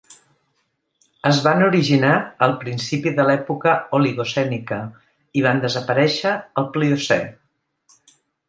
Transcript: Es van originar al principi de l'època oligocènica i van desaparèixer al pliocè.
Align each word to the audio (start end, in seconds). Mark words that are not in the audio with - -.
Es 1.31 1.41
van 1.47 1.59
originar 1.65 2.13
al 2.47 2.55
principi 2.63 3.13
de 3.21 3.27
l'època 3.29 3.75
oligocènica 3.99 4.81
i 5.43 5.47
van 5.49 5.65
desaparèixer 5.67 6.37
al 6.63 6.71
pliocè. 6.79 7.21